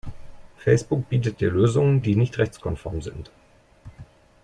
Facebook 0.57 1.07
bietet 1.09 1.39
dir 1.39 1.51
Lösungen, 1.51 2.01
die 2.01 2.15
nicht 2.15 2.39
rechtskonform 2.39 3.03
sind. 3.03 3.29